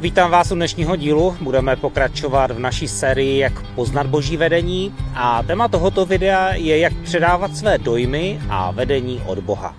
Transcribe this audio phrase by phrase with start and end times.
[0.00, 1.36] Vítám vás u dnešního dílu.
[1.40, 6.92] Budeme pokračovat v naší sérii Jak poznat boží vedení a téma tohoto videa je jak
[7.02, 9.74] předávat své dojmy a vedení od Boha.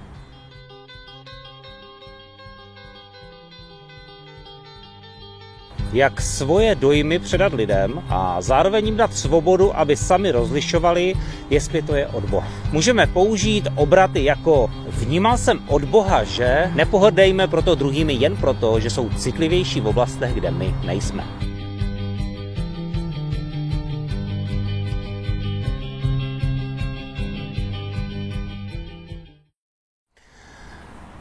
[5.94, 11.14] Jak svoje dojmy předat lidem a zároveň jim dát svobodu, aby sami rozlišovali,
[11.50, 12.48] jestli to je od Boha.
[12.72, 18.90] Můžeme použít obraty jako vnímal jsem od Boha, že nepohodejme proto druhými jen proto, že
[18.90, 21.24] jsou citlivější v oblastech, kde my nejsme.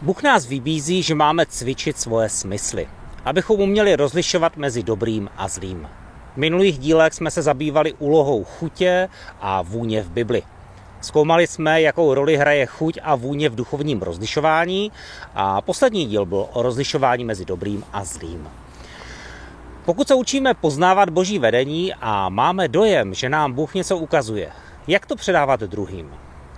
[0.02, 5.88] Bůh nás vybízí, že máme cvičit svoje smysly abychom uměli rozlišovat mezi dobrým a zlým.
[6.34, 9.08] V minulých dílech jsme se zabývali úlohou chutě
[9.40, 10.42] a vůně v Bibli.
[11.00, 14.92] Zkoumali jsme, jakou roli hraje chuť a vůně v duchovním rozlišování
[15.34, 18.48] a poslední díl byl o rozlišování mezi dobrým a zlým.
[19.84, 24.50] Pokud se učíme poznávat boží vedení a máme dojem, že nám Bůh něco ukazuje,
[24.88, 26.10] jak to předávat druhým?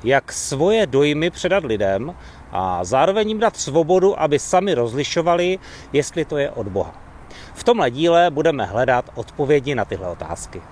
[0.04, 2.14] Jak svoje dojmy předat lidem
[2.52, 5.58] a zároveň jim dát svobodu, aby sami rozlišovali,
[5.92, 6.94] jestli to je od Boha.
[7.54, 10.62] V tomhle díle budeme hledat odpovědi na tyhle otázky.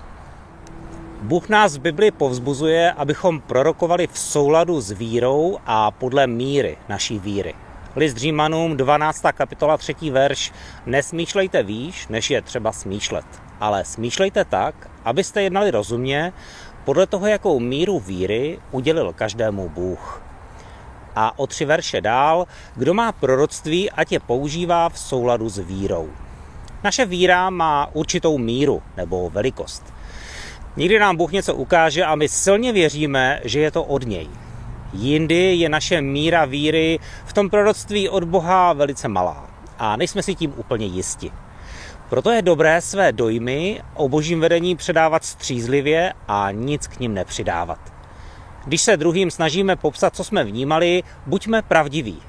[1.21, 7.19] Bůh nás v Bibli povzbuzuje, abychom prorokovali v souladu s vírou a podle míry naší
[7.19, 7.53] víry.
[7.95, 9.21] List Římanům 12.
[9.33, 9.95] kapitola 3.
[10.11, 10.51] verš
[10.85, 13.25] Nesmýšlejte výš, než je třeba smýšlet,
[13.59, 16.33] ale smýšlejte tak, abyste jednali rozumně,
[16.85, 20.30] podle toho, jakou míru víry udělil každému Bůh
[21.15, 22.45] a o tři verše dál,
[22.75, 26.09] kdo má proroctví, ať je používá v souladu s vírou.
[26.83, 29.93] Naše víra má určitou míru nebo velikost.
[30.77, 34.29] Nikdy nám Bůh něco ukáže a my silně věříme, že je to od něj.
[34.93, 40.35] Jindy je naše míra víry v tom proroctví od Boha velice malá a nejsme si
[40.35, 41.31] tím úplně jisti.
[42.09, 47.79] Proto je dobré své dojmy o božím vedení předávat střízlivě a nic k ním nepřidávat.
[48.65, 52.21] Když se druhým snažíme popsat, co jsme vnímali, buďme pravdiví.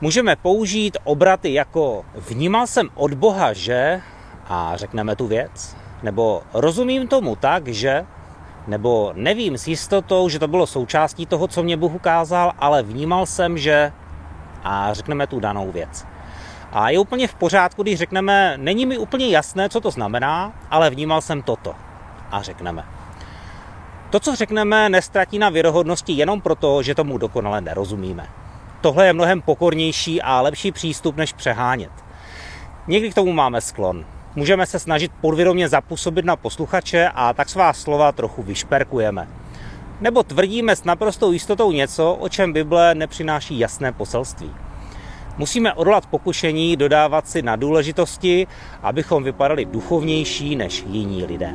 [0.00, 4.00] Můžeme použít obraty jako vnímal jsem od Boha, že
[4.48, 8.06] a řekneme tu věc, nebo rozumím tomu tak, že
[8.66, 13.26] nebo nevím s jistotou, že to bylo součástí toho, co mě Bůh ukázal, ale vnímal
[13.26, 13.92] jsem, že
[14.64, 16.06] a řekneme tu danou věc.
[16.72, 20.90] A je úplně v pořádku, když řekneme, není mi úplně jasné, co to znamená, ale
[20.90, 21.74] vnímal jsem toto.
[22.30, 22.95] A řekneme.
[24.10, 28.28] To, co řekneme, nestratí na věrohodnosti jenom proto, že tomu dokonale nerozumíme.
[28.80, 31.90] Tohle je mnohem pokornější a lepší přístup, než přehánět.
[32.86, 34.04] Někdy k tomu máme sklon.
[34.36, 39.28] Můžeme se snažit podvědomě zapůsobit na posluchače a tak svá slova trochu vyšperkujeme.
[40.00, 44.50] Nebo tvrdíme s naprostou jistotou něco, o čem Bible nepřináší jasné poselství.
[45.38, 48.46] Musíme odolat pokušení dodávat si na důležitosti,
[48.82, 51.54] abychom vypadali duchovnější než jiní lidé.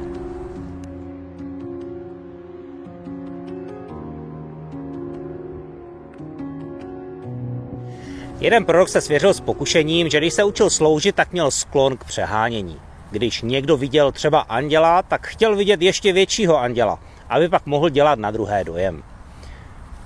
[8.41, 12.03] Jeden prorok se svěřil s pokušením, že když se učil sloužit, tak měl sklon k
[12.03, 12.79] přehánění.
[13.11, 18.19] Když někdo viděl třeba anděla, tak chtěl vidět ještě většího anděla, aby pak mohl dělat
[18.19, 19.03] na druhé dojem.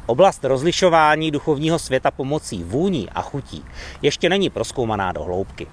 [0.06, 3.66] Oblast rozlišování duchovního světa pomocí vůní a chutí
[4.02, 5.68] ještě není proskoumaná do hloubky.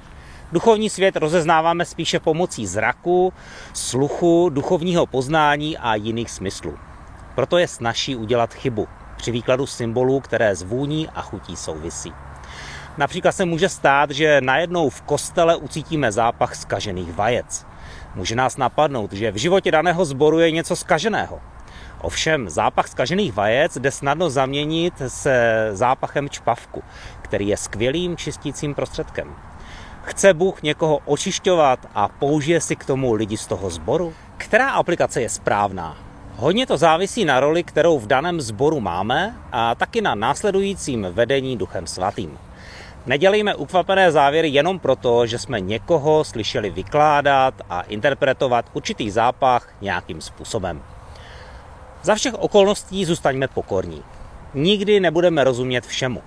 [0.53, 3.33] Duchovní svět rozeznáváme spíše pomocí zraku,
[3.73, 6.79] sluchu, duchovního poznání a jiných smyslů.
[7.35, 12.13] Proto je snažší udělat chybu při výkladu symbolů, které s vůní a chutí souvisí.
[12.99, 17.67] Například se může stát, že najednou v kostele ucítíme zápach skažených vajec.
[18.15, 21.41] Může nás napadnout, že v životě daného sboru je něco skaženého.
[22.01, 26.83] Ovšem, zápach skažených vajec jde snadno zaměnit se zápachem čpavku,
[27.23, 29.35] který je skvělým čistícím prostředkem.
[30.03, 34.15] Chce Bůh někoho očišťovat a použije si k tomu lidi z toho sboru?
[34.37, 35.97] Která aplikace je správná?
[36.37, 41.57] Hodně to závisí na roli, kterou v daném sboru máme a taky na následujícím vedení
[41.57, 42.39] Duchem Svatým.
[43.07, 50.21] Nedělejme ukvapené závěry jenom proto, že jsme někoho slyšeli vykládat a interpretovat určitý zápach nějakým
[50.21, 50.83] způsobem.
[52.03, 54.03] Za všech okolností zůstaňme pokorní.
[54.55, 56.23] Nikdy nebudeme rozumět všemu.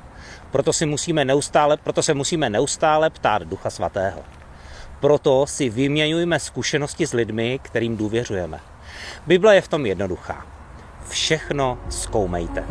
[0.51, 4.19] Proto, si musíme neustále, proto se musíme neustále ptát Ducha Svatého.
[4.99, 8.59] Proto si vyměňujeme zkušenosti s lidmi, kterým důvěřujeme.
[9.27, 10.45] Bible je v tom jednoduchá.
[11.09, 12.63] Všechno zkoumejte.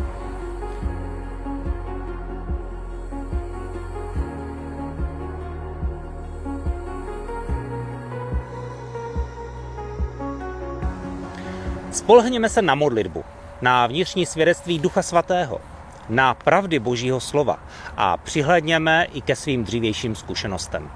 [11.95, 13.23] Spolehněme se na modlitbu,
[13.61, 15.61] na vnitřní svědectví Ducha Svatého,
[16.09, 17.59] na pravdy Božího slova
[17.97, 20.89] a přihledněme i ke svým dřívějším zkušenostem.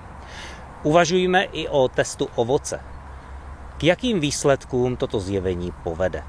[0.84, 2.80] Uvažujme i o testu ovoce.
[3.78, 6.24] K jakým výsledkům toto zjevení povede?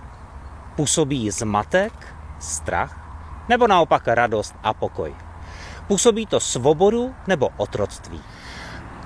[0.77, 1.93] Působí zmatek,
[2.39, 2.97] strach,
[3.49, 5.15] nebo naopak radost a pokoj?
[5.87, 8.21] Působí to svobodu nebo otroctví?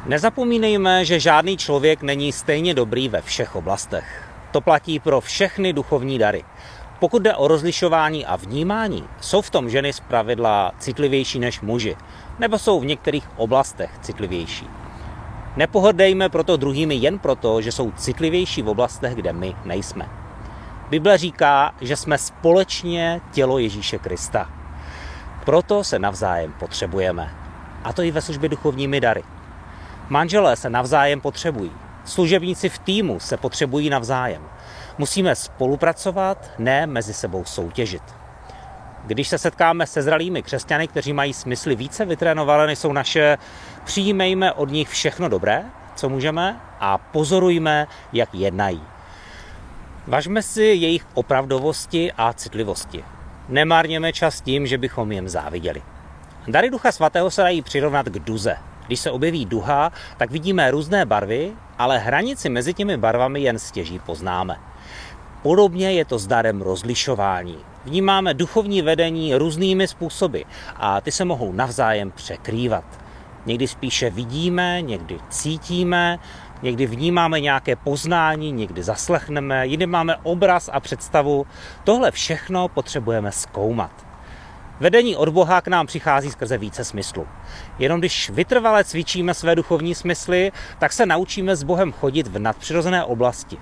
[0.06, 4.33] Nezapomínejme, že žádný člověk není stejně dobrý ve všech oblastech.
[4.54, 6.44] To platí pro všechny duchovní dary.
[6.98, 11.96] Pokud jde o rozlišování a vnímání, jsou v tom ženy zpravidla citlivější než muži,
[12.38, 14.66] nebo jsou v některých oblastech citlivější.
[15.56, 20.08] Nepohrdejme proto druhými jen proto, že jsou citlivější v oblastech, kde my nejsme.
[20.90, 24.50] Bible říká, že jsme společně tělo Ježíše Krista.
[25.44, 27.34] Proto se navzájem potřebujeme.
[27.84, 29.22] A to i ve službě duchovními dary.
[30.08, 31.83] Manželé se navzájem potřebují.
[32.04, 34.42] Služebníci v týmu se potřebují navzájem.
[34.98, 38.02] Musíme spolupracovat, ne mezi sebou soutěžit.
[39.06, 43.38] Když se setkáme se zralými křesťany, kteří mají smysly více vytrénované, než jsou naše,
[43.84, 45.64] přijímejme od nich všechno dobré,
[45.94, 48.82] co můžeme, a pozorujme, jak jednají.
[50.06, 53.04] Važme si jejich opravdovosti a citlivosti.
[53.48, 55.82] Nemárněme čas tím, že bychom jim záviděli.
[56.48, 58.56] Dary Ducha Svatého se dají přirovnat k duze.
[58.86, 63.98] Když se objeví duha, tak vidíme různé barvy, ale hranici mezi těmi barvami jen stěží
[63.98, 64.56] poznáme.
[65.42, 67.58] Podobně je to s darem rozlišování.
[67.84, 70.40] Vnímáme duchovní vedení různými způsoby
[70.76, 72.84] a ty se mohou navzájem překrývat.
[73.46, 76.18] Někdy spíše vidíme, někdy cítíme,
[76.62, 81.46] někdy vnímáme nějaké poznání, někdy zaslechneme, jindy máme obraz a představu.
[81.84, 84.13] Tohle všechno potřebujeme zkoumat.
[84.80, 87.26] Vedení od Boha k nám přichází skrze více smyslů.
[87.78, 93.04] Jenom když vytrvale cvičíme své duchovní smysly, tak se naučíme s Bohem chodit v nadpřirozené
[93.04, 93.58] oblasti.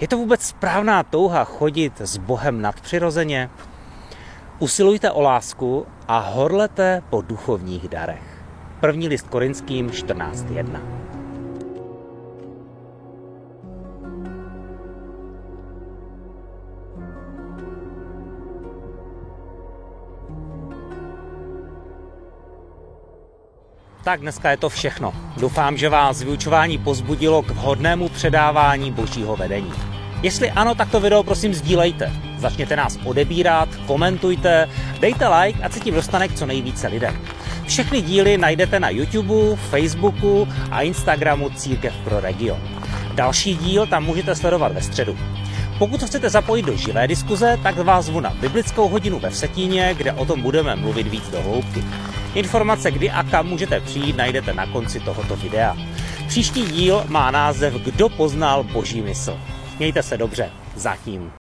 [0.00, 3.50] Je to vůbec správná touha chodit s Bohem nadpřirozeně?
[4.58, 8.42] Usilujte o lásku a horlete po duchovních darech.
[8.80, 11.01] První list Korinským 14.1
[24.04, 25.14] Tak dneska je to všechno.
[25.36, 29.72] Doufám, že vás vyučování pozbudilo k vhodnému předávání božího vedení.
[30.22, 32.12] Jestli ano, tak to video prosím sdílejte.
[32.38, 34.68] Začněte nás odebírat, komentujte,
[35.00, 37.18] dejte like a se tím dostane k co nejvíce lidem.
[37.66, 42.60] Všechny díly najdete na YouTube, Facebooku a Instagramu Církev pro region.
[43.14, 45.18] Další díl tam můžete sledovat ve středu.
[45.78, 50.12] Pokud chcete zapojit do živé diskuze, tak vás zvu na biblickou hodinu ve Vsetíně, kde
[50.12, 51.84] o tom budeme mluvit víc do hloubky.
[52.34, 55.76] Informace, kdy a kam můžete přijít, najdete na konci tohoto videa.
[56.28, 59.40] Příští díl má název Kdo poznal boží mysl.
[59.78, 60.50] Mějte se dobře.
[60.76, 61.41] Zatím.